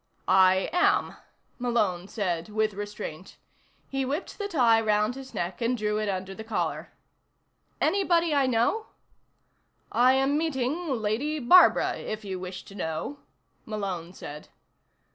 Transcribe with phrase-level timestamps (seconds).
[0.27, 1.15] "I am,"
[1.59, 3.37] Malone said with restraint.
[3.87, 6.89] He whipped the tie round his neck and drew it under the collar.
[7.79, 8.87] "Anybody I know?"
[9.91, 13.19] "I am meeting Lady Barbara, if you wish to know,"
[13.65, 14.47] Malone said.